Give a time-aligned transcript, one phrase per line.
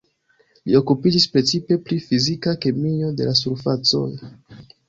[0.69, 4.09] Li okupiĝis precipe pri fizika kemio de la surfacoj.